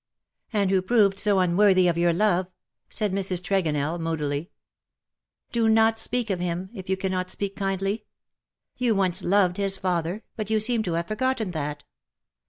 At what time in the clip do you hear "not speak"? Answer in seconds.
5.71-6.31